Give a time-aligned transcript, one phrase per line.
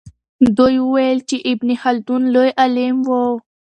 [0.57, 3.11] دوی وویل چې ابن خلدون لوی عالم و.